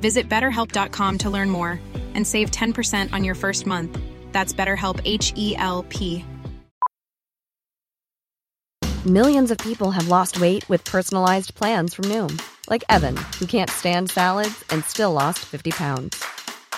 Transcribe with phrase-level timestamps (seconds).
[0.00, 1.80] Visit betterhelp.com to learn more
[2.14, 3.96] and save 10% on your first month.
[4.32, 6.24] That's BetterHelp H E L P.
[9.06, 13.70] Millions of people have lost weight with personalized plans from Noom, like Evan, who can't
[13.70, 16.22] stand salads and still lost 50 pounds.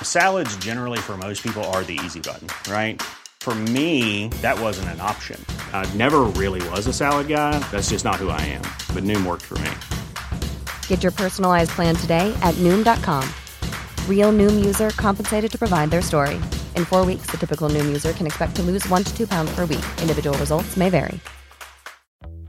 [0.01, 3.03] Salads, generally, for most people, are the easy button, right?
[3.41, 5.45] For me, that wasn't an option.
[5.73, 7.59] I never really was a salad guy.
[7.73, 8.63] That's just not who I am.
[8.95, 9.71] But Noom worked for me.
[10.93, 13.27] Get your personalized plan today at Noom.com.
[14.07, 16.35] Real Noom user compensated to provide their story.
[16.77, 19.55] In four weeks, the typical Noom user can expect to lose one to two pounds
[19.55, 19.85] per week.
[20.03, 21.19] Individual results may vary.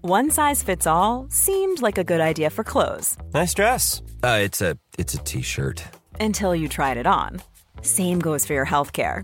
[0.02, 4.02] One size fits all seemed like a good idea for clothes Nice dress.
[4.22, 5.81] Uh, it's a it's a t-shirt.
[6.19, 7.41] until you tried it on.
[7.81, 9.23] Same goes for your healthcare.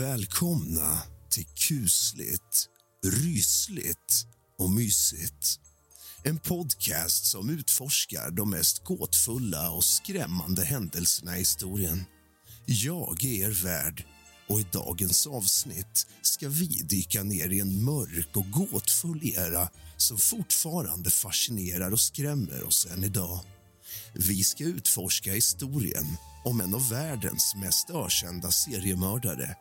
[0.00, 2.68] Välkomna till kusligt,
[3.06, 4.26] rysligt
[4.58, 5.60] och mysigt.
[6.22, 12.04] En podcast som utforskar de mest gåtfulla och skrämmande händelserna i historien.
[12.66, 14.04] Jag är er värd
[14.48, 20.18] och i dagens avsnitt ska vi dyka ner i en mörk och gåtfull era som
[20.18, 23.40] fortfarande fascinerar och skrämmer oss än idag.
[24.14, 26.06] Vi ska utforska historien
[26.44, 29.56] om en av världens mest ökända seriemördare,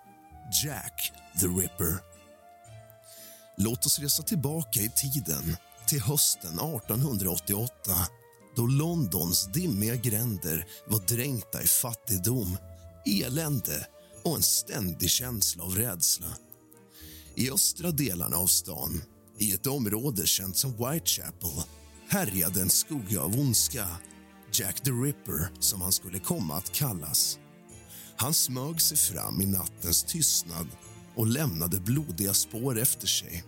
[0.51, 1.97] Jack the Ripper.
[3.57, 7.71] Låt oss resa tillbaka i tiden till hösten 1888
[8.55, 12.57] då Londons dimmiga gränder var dränkta i fattigdom,
[13.05, 13.87] elände
[14.23, 16.27] och en ständig känsla av rädsla.
[17.35, 19.01] I östra delarna av stan,
[19.37, 21.63] i ett område känt som Whitechapel
[22.09, 23.87] härjade en skugga av ondska,
[24.53, 27.39] Jack the Ripper som han skulle komma att kallas.
[28.21, 30.67] Han smög sig fram i nattens tystnad
[31.15, 33.43] och lämnade blodiga spår efter sig.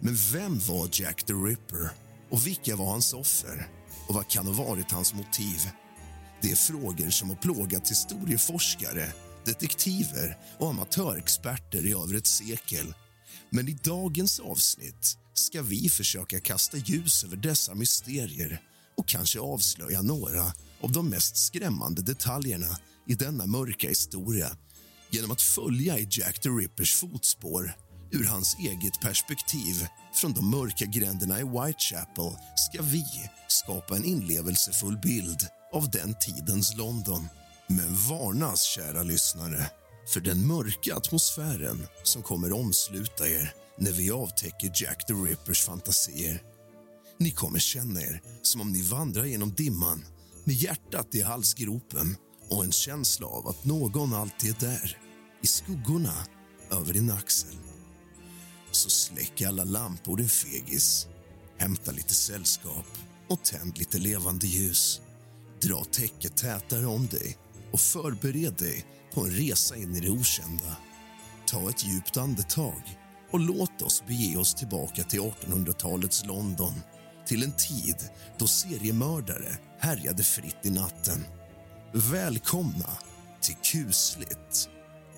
[0.00, 1.90] Men vem var Jack the Ripper
[2.30, 3.68] och vilka var hans offer?
[4.08, 5.70] Och vad kan ha varit hans motiv?
[6.42, 9.12] Det är frågor som har plågat historieforskare,
[9.44, 12.94] detektiver och amatörexperter i över ett sekel.
[13.50, 18.60] Men i dagens avsnitt ska vi försöka kasta ljus över dessa mysterier
[18.96, 24.56] och kanske avslöja några av de mest skrämmande detaljerna i denna mörka historia
[25.10, 27.72] genom att följa i Jack the Rippers fotspår
[28.10, 33.04] ur hans eget perspektiv från de mörka gränderna i Whitechapel ska vi
[33.48, 37.28] skapa en inlevelsefull bild av den tidens London.
[37.68, 39.70] Men varnas, kära lyssnare,
[40.08, 46.42] för den mörka atmosfären som kommer omsluta er när vi avtäcker Jack the Rippers fantasier.
[47.18, 50.04] Ni kommer känna er som om ni vandrar genom dimman
[50.44, 52.16] med hjärtat i halsgropen
[52.54, 54.98] och en känsla av att någon alltid är där,
[55.42, 56.14] i skuggorna
[56.70, 57.56] över din axel.
[58.70, 61.06] Så släck alla lampor, din fegis.
[61.58, 62.86] Hämta lite sällskap
[63.28, 65.00] och tänd lite levande ljus.
[65.62, 67.36] Dra täcket tätare om dig
[67.72, 68.84] och förbered dig
[69.14, 70.76] på en resa in i det okända.
[71.46, 72.82] Ta ett djupt andetag
[73.30, 76.74] och låt oss bege oss tillbaka till 1800-talets London
[77.26, 77.96] till en tid
[78.38, 81.24] då seriemördare härjade fritt i natten.
[81.96, 82.90] Välkomna
[83.40, 84.68] till kusligt,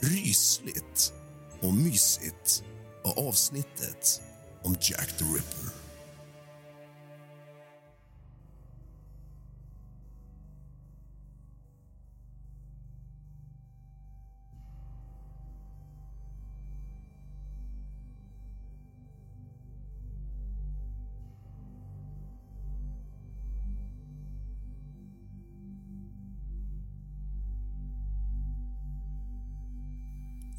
[0.01, 1.13] rysligt
[1.61, 2.65] och mysigt
[3.05, 4.23] och avsnittet
[4.63, 5.76] om Jack the Ripper.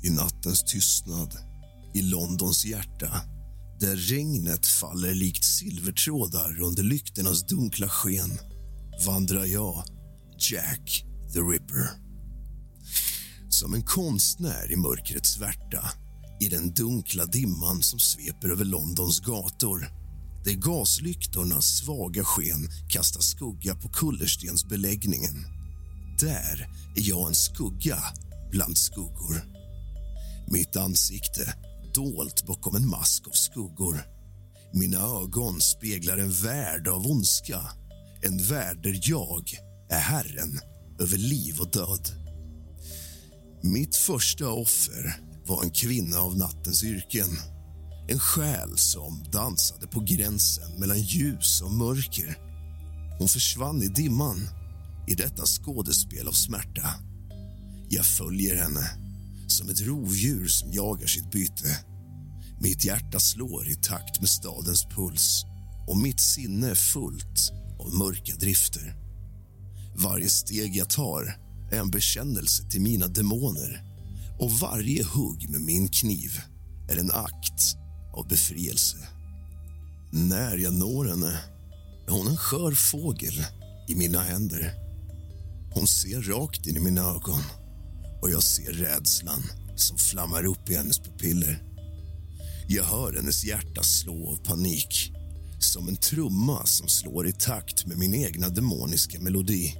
[0.07, 1.37] I nattens tystnad,
[1.93, 3.21] i Londons hjärta
[3.79, 8.39] där regnet faller likt silvertrådar under lyktornas dunkla sken
[9.05, 9.83] vandrar jag,
[10.39, 11.89] Jack the Ripper.
[13.49, 15.91] Som en konstnär i mörkrets svärta
[16.39, 19.87] i den dunkla dimman som sveper över Londons gator
[20.45, 25.45] där gaslyktornas svaga sken kastar skugga på kullerstensbeläggningen.
[26.19, 27.97] Där är jag en skugga
[28.51, 29.56] bland skuggor.
[30.51, 31.53] Mitt ansikte
[31.93, 34.01] dolt bakom en mask av skuggor.
[34.73, 37.61] Mina ögon speglar en värld av ondska.
[38.21, 39.51] En värld där jag
[39.89, 40.59] är herren
[40.99, 42.09] över liv och död.
[43.61, 47.29] Mitt första offer var en kvinna av nattens yrken.
[48.07, 52.37] En själ som dansade på gränsen mellan ljus och mörker.
[53.19, 54.49] Hon försvann i dimman
[55.07, 56.93] i detta skådespel av smärta.
[57.89, 59.06] Jag följer henne
[59.51, 61.77] som ett rovdjur som jagar sitt byte.
[62.61, 65.45] Mitt hjärta slår i takt med stadens puls
[65.87, 68.95] och mitt sinne är fullt av mörka drifter.
[69.95, 71.39] Varje steg jag tar
[71.71, 73.83] är en bekännelse till mina demoner
[74.39, 76.41] och varje hugg med min kniv
[76.89, 77.61] är en akt
[78.13, 78.97] av befrielse.
[80.11, 81.39] När jag når henne
[82.07, 83.45] är hon en skör fågel
[83.87, 84.73] i mina händer.
[85.73, 87.41] Hon ser rakt in i mina ögon
[88.21, 89.43] och jag ser rädslan
[89.75, 91.63] som flammar upp i hennes pupiller.
[92.67, 95.11] Jag hör hennes hjärta slå av panik
[95.59, 99.75] som en trumma som slår i takt med min egna demoniska melodi.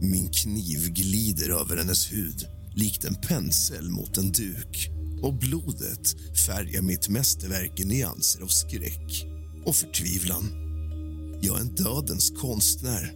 [0.00, 4.90] Min kniv glider över hennes hud likt en pensel mot en duk
[5.22, 9.26] och blodet färgar mitt mästerverk i nyanser av skräck
[9.66, 10.44] och förtvivlan.
[11.42, 13.12] Jag är en dödens konstnär,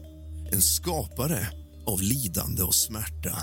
[0.53, 1.49] en skapare
[1.87, 3.39] av lidande och smärta.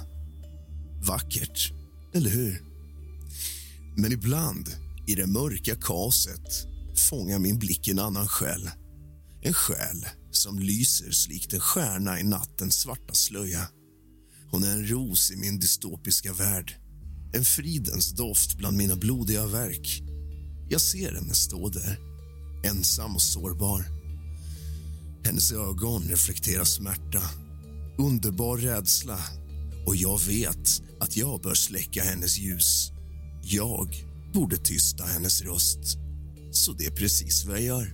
[1.01, 1.73] Vackert,
[2.13, 2.61] eller hur?
[3.95, 4.69] Men ibland,
[5.07, 6.67] i det mörka kaoset
[7.09, 8.69] fångar min blick en annan själ.
[9.41, 13.67] En själ som lyser likt en stjärna i nattens svarta slöja.
[14.51, 16.75] Hon är en ros i min dystopiska värld.
[17.33, 20.01] En fridens doft bland mina blodiga verk.
[20.69, 21.99] Jag ser henne stå där,
[22.63, 23.85] ensam och sårbar.
[25.23, 27.21] Hennes ögon reflekterar smärta,
[27.97, 29.19] underbar rädsla
[29.89, 32.91] och jag vet att jag bör släcka hennes ljus.
[33.41, 33.87] Jag
[34.33, 35.97] borde tysta hennes röst.
[36.51, 37.93] Så det är precis vad jag gör.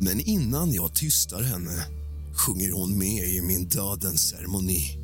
[0.00, 1.86] Men innan jag tystar henne
[2.34, 4.98] sjunger hon med i min dödens ceremoni.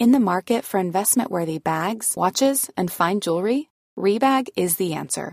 [0.00, 3.64] In the market for investment-worthy bags, watches, and fine jewelry,
[3.96, 5.32] Rebag is the answer.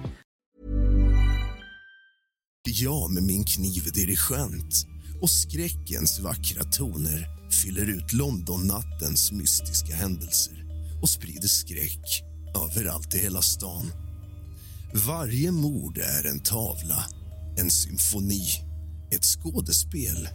[2.81, 4.87] Jag med min kniv dirigent
[5.21, 10.65] och skräckens vackra toner fyller ut Londonnattens mystiska händelser
[11.01, 12.23] och sprider skräck
[12.55, 13.91] överallt i hela stan.
[14.93, 17.05] Varje mord är en tavla,
[17.57, 18.47] en symfoni,
[19.11, 20.29] ett skådespel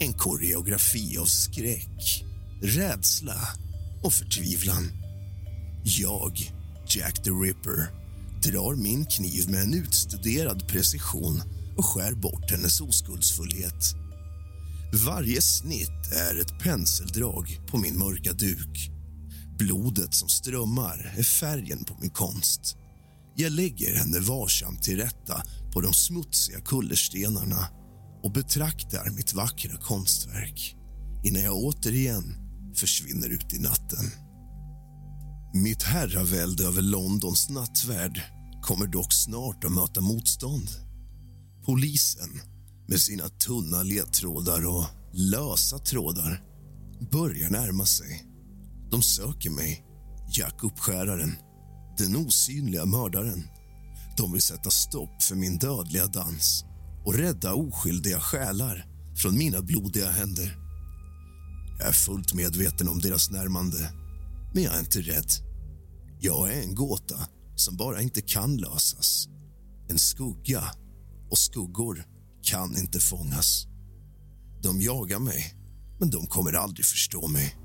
[0.00, 2.24] en koreografi av skräck,
[2.62, 3.48] rädsla
[4.02, 4.92] och förtvivlan.
[5.84, 6.52] Jag,
[6.88, 7.90] Jack the Ripper,
[8.42, 11.42] drar min kniv med en utstuderad precision
[11.76, 13.94] och skär bort hennes oskuldsfullhet.
[15.06, 18.90] Varje snitt är ett penseldrag på min mörka duk.
[19.58, 22.76] Blodet som strömmar är färgen på min konst.
[23.36, 27.68] Jag lägger henne varsamt till rätta på de smutsiga kullerstenarna
[28.22, 30.76] och betraktar mitt vackra konstverk.
[31.24, 32.36] innan jag återigen
[32.74, 34.10] försvinner ut i natten.
[35.54, 38.22] Mitt herravälde över Londons nattvärld
[38.62, 40.68] kommer dock snart att möta motstånd.
[41.64, 42.40] Polisen,
[42.88, 46.42] med sina tunna ledtrådar och lösa trådar
[47.12, 48.24] börjar närma sig.
[48.90, 49.84] De söker mig,
[50.36, 51.36] Jack Uppskäraren,
[51.98, 53.44] den osynliga mördaren.
[54.16, 56.64] De vill sätta stopp för min dödliga dans
[57.04, 58.86] och rädda oskyldiga själar
[59.16, 60.56] från mina blodiga händer.
[61.78, 63.92] Jag är fullt medveten om deras närmande,
[64.54, 65.30] men jag är inte rädd.
[66.20, 69.28] Jag är en gåta som bara inte kan lösas.
[69.88, 70.64] En skugga,
[71.30, 72.04] och skuggor
[72.42, 73.66] kan inte fångas.
[74.62, 75.54] De jagar mig,
[76.00, 77.56] men de kommer aldrig förstå mig.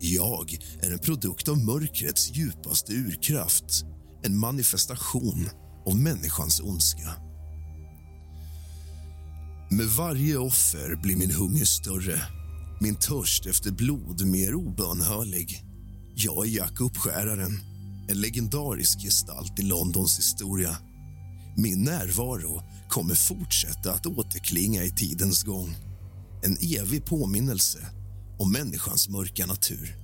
[0.00, 3.84] Jag är en produkt av mörkrets djupaste urkraft
[4.22, 5.48] en manifestation
[5.86, 7.14] av människans ondska.
[9.70, 12.22] Med varje offer blir min hunger större
[12.80, 15.64] min törst efter blod mer obönhörlig.
[16.14, 17.60] Jag är Jack Uppskäraren,
[18.08, 20.76] en legendarisk gestalt i Londons historia.
[21.56, 25.76] Min närvaro kommer fortsätta att återklinga i tidens gång.
[26.42, 27.78] En evig påminnelse
[28.38, 29.96] om människans mörka natur.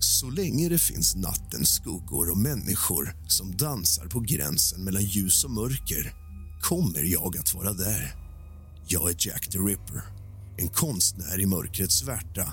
[0.00, 5.50] Så länge det finns nattens skuggor och människor som dansar på gränsen mellan ljus och
[5.50, 6.14] mörker
[6.62, 8.14] kommer jag att vara där.
[8.86, 10.02] Jag är Jack the Ripper,
[10.58, 12.52] en konstnär i mörkrets svärta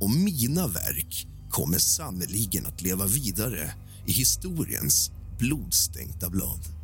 [0.00, 3.74] och mina verk kommer sannoliken att leva vidare
[4.06, 6.79] i historiens blodstänkta blad.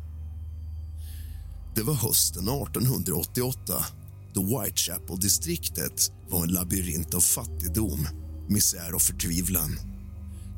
[1.77, 3.85] Det var hösten 1888
[4.33, 8.07] då Whitechapel-distriktet var en labyrint av fattigdom,
[8.49, 9.79] misär och förtvivlan.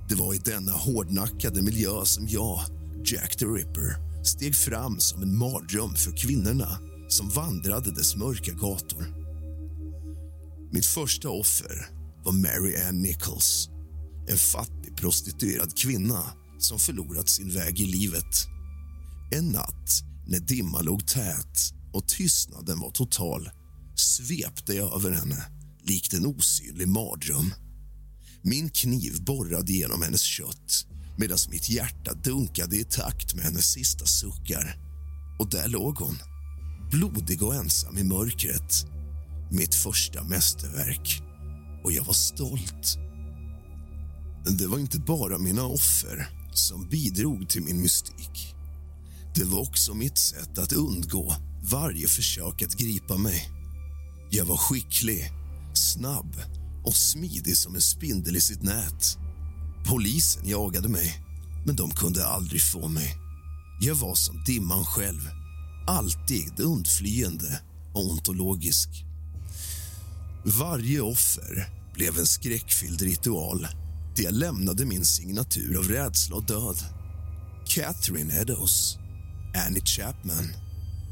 [0.09, 2.59] Det var i denna hårdnackade miljö som jag,
[3.05, 3.95] Jack the Ripper
[4.25, 9.05] steg fram som en mardröm för kvinnorna som vandrade dess mörka gator.
[10.71, 11.89] Mitt första offer
[12.23, 13.69] var Mary Ann Nichols
[14.27, 16.23] en fattig prostituerad kvinna
[16.59, 18.47] som förlorat sin väg i livet.
[19.31, 23.50] En natt när dimman låg tät och tystnaden var total
[23.95, 25.45] svepte jag över henne
[25.83, 27.53] likt en osynlig mardröm.
[28.41, 30.86] Min kniv borrade genom hennes kött
[31.17, 34.77] medan mitt hjärta dunkade i takt med hennes sista suckar.
[35.39, 36.17] Och där låg hon,
[36.91, 38.86] blodig och ensam i mörkret.
[39.51, 41.21] Mitt första mästerverk.
[41.83, 42.98] Och jag var stolt.
[44.59, 48.55] Det var inte bara mina offer som bidrog till min mystik.
[49.36, 53.50] Det var också mitt sätt att undgå varje försök att gripa mig.
[54.29, 55.31] Jag var skicklig,
[55.74, 56.36] snabb
[56.86, 59.17] och smidig som en spindel i sitt nät.
[59.86, 61.24] Polisen jagade mig,
[61.65, 63.15] men de kunde aldrig få mig.
[63.81, 65.21] Jag var som dimman själv,
[65.88, 67.62] alltid undflyende
[67.93, 68.89] och ontologisk.
[70.45, 73.67] Varje offer blev en skräckfylld ritual
[74.15, 76.77] där jag lämnade min signatur av rädsla och död.
[77.65, 78.98] Catherine Eddowes,
[79.53, 80.48] Annie Chapman,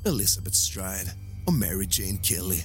[0.05, 1.11] Elizabeth Stride
[1.47, 2.61] och Mary Jane Kelly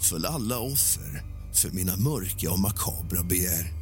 [0.00, 3.72] föll alla offer för mina mörka och makabra begär.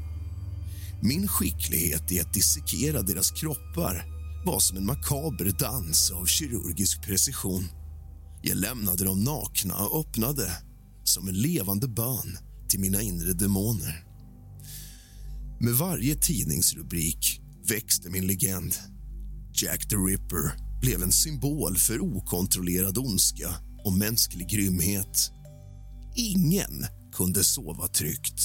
[1.02, 4.04] Min skicklighet i att dissekera deras kroppar
[4.46, 7.64] var som en makaber dans av kirurgisk precision.
[8.42, 10.52] Jag lämnade dem nakna och öppnade
[11.04, 14.04] som en levande bön till mina inre demoner.
[15.60, 18.74] Med varje tidningsrubrik växte min legend.
[19.52, 23.48] Jack the Ripper blev en symbol för okontrollerad ondska
[23.84, 25.30] och mänsklig grymhet.
[26.16, 28.40] Ingen kunde sova tryggt.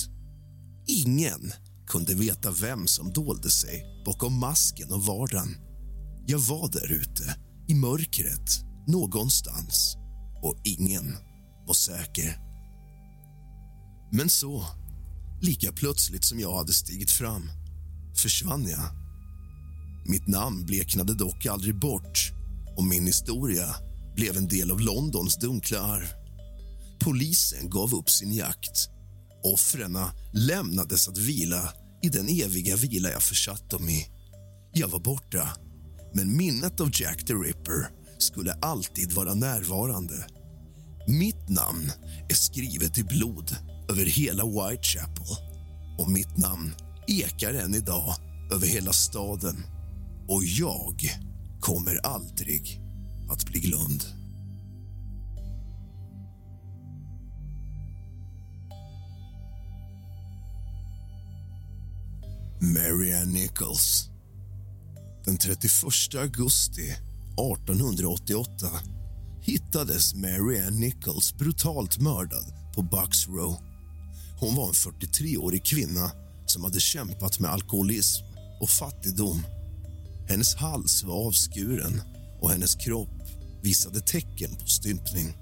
[0.87, 1.51] Ingen
[1.87, 5.55] kunde veta vem som dolde sig bakom masken och vardagen.
[6.27, 7.35] Jag var där ute,
[7.67, 8.49] i mörkret,
[8.87, 9.97] någonstans
[10.43, 11.15] och ingen
[11.67, 12.39] var säker.
[14.11, 14.65] Men så,
[15.41, 17.49] lika plötsligt som jag hade stigit fram,
[18.15, 19.06] försvann jag.
[20.07, 22.31] Mitt namn bleknade dock aldrig bort
[22.77, 23.75] och min historia
[24.15, 26.07] blev en del av Londons dunkla arv.
[26.99, 28.89] Polisen gav upp sin jakt.
[29.43, 29.97] Offren
[30.33, 34.07] lämnades att vila i den eviga vila jag försatt dem i.
[34.73, 35.49] Jag var borta,
[36.13, 40.27] men minnet av Jack the Ripper skulle alltid vara närvarande.
[41.07, 41.91] Mitt namn
[42.29, 43.55] är skrivet i blod
[43.89, 45.25] över hela Whitechapel
[45.99, 46.75] och mitt namn
[47.07, 48.15] ekar än idag
[48.53, 49.76] över hela staden.
[50.27, 51.01] Och jag
[51.59, 52.81] kommer aldrig
[53.29, 54.03] att bli glömd.
[62.61, 64.09] Marianne Nichols.
[65.25, 65.71] Den 31
[66.15, 68.69] augusti 1888
[69.41, 73.55] hittades Marianne Nichols brutalt mördad på Bucks Row.
[74.39, 76.11] Hon var en 43-årig kvinna
[76.45, 78.25] som hade kämpat med alkoholism
[78.61, 79.43] och fattigdom.
[80.29, 82.01] Hennes hals var avskuren
[82.39, 83.23] och hennes kropp
[83.63, 85.37] visade tecken på stympning.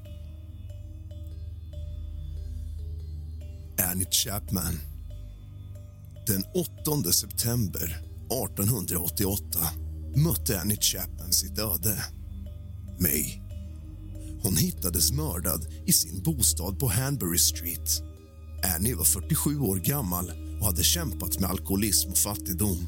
[3.92, 4.80] Annie Chapman.
[6.28, 6.44] Den
[7.04, 7.84] 8 september
[8.26, 9.60] 1888
[10.16, 12.04] mötte Annie Chapman sitt öde.
[13.00, 13.42] May.
[14.42, 18.04] Hon hittades mördad i sin bostad på Hanbury Street.
[18.76, 22.88] Annie var 47 år gammal och hade kämpat med alkoholism och fattigdom.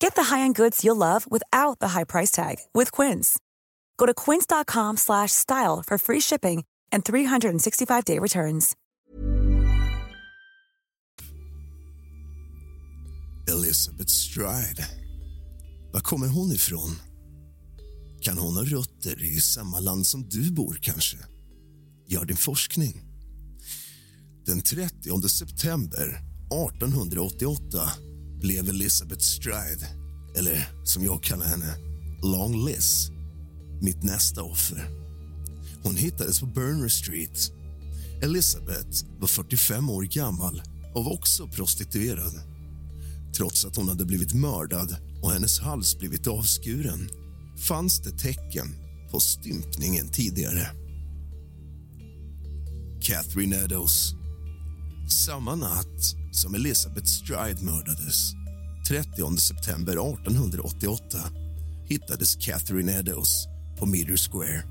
[0.00, 3.38] Get the high-end goods you'll love without the high price tag with Quince.
[3.96, 8.76] Go to quince.com/style for free shipping and 365-day returns.
[13.48, 14.86] Elizabeth Stride.
[15.92, 16.96] Var kommer hon ifrån?
[18.20, 21.16] Kan hon ha rötter i samma land som du bor, kanske?
[22.06, 23.02] Gör din forskning.
[24.46, 26.22] Den 30 september
[26.68, 27.90] 1888
[28.40, 29.86] blev Elizabeth Stride,
[30.36, 31.76] eller som jag kallar henne,
[32.22, 33.10] Long Liz,
[33.80, 34.88] mitt nästa offer.
[35.82, 37.52] Hon hittades på Burner Street.
[38.22, 40.62] Elizabeth var 45 år gammal
[40.94, 42.32] och var också prostituerad.
[43.36, 47.10] Trots att hon hade blivit mördad och hennes hals blivit avskuren
[47.68, 48.66] fanns det tecken
[49.10, 50.66] på stympningen tidigare.
[53.00, 54.12] Catherine Eddowes.
[55.26, 58.32] Samma natt som Elizabeth Stride mördades
[58.88, 61.18] 30 september 1888
[61.88, 63.46] hittades Catherine Eddowes
[63.78, 64.62] på Meter Square.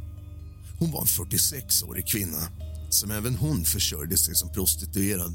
[0.79, 2.47] Hon var en 46-årig kvinna
[2.89, 5.33] som även hon försörjde sig som prostituerad.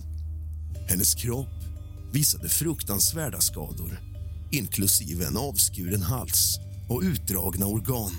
[0.88, 1.64] Hennes kropp
[2.12, 4.14] visade fruktansvärda skador
[4.54, 8.12] inklusive en avskuren hals och utdragna organ.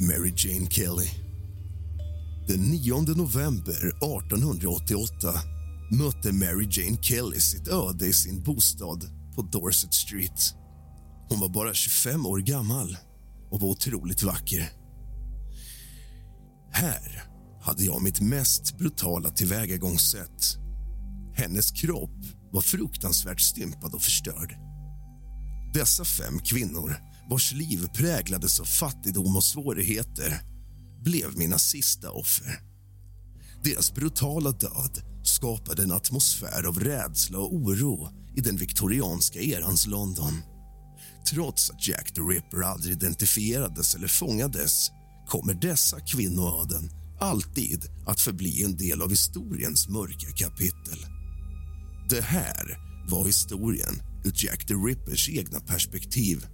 [0.00, 1.19] Mary Jane Kelly.
[2.50, 5.34] Den 9 november 1888
[5.90, 10.54] mötte Mary Jane Kelly sitt öde i sin bostad på Dorset Street.
[11.28, 12.96] Hon var bara 25 år gammal
[13.50, 14.70] och var otroligt vacker.
[16.72, 17.22] Här
[17.62, 20.56] hade jag mitt mest brutala tillvägagångssätt.
[21.34, 24.56] Hennes kropp var fruktansvärt stympad och förstörd.
[25.74, 26.96] Dessa fem kvinnor,
[27.30, 30.50] vars liv präglades av fattigdom och svårigheter
[31.04, 32.60] blev mina sista offer.
[33.64, 40.42] Deras brutala död skapade en atmosfär av rädsla och oro i den viktorianska erans London.
[41.30, 44.90] Trots att Jack the Ripper aldrig identifierades eller fångades
[45.28, 51.06] kommer dessa kvinnoöden alltid att förbli en del av historiens mörka kapitel.
[52.10, 56.46] Det här var historien ur Jack the Rippers egna perspektiv.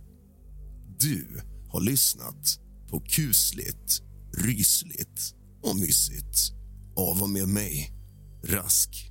[0.98, 2.58] Du har lyssnat
[2.90, 4.02] på kusligt,
[4.36, 6.52] rysligt och mysigt
[6.96, 7.92] av och med mig,
[8.44, 9.10] Rask.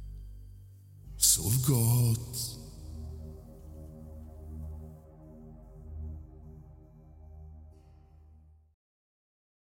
[1.18, 2.55] Sov gott.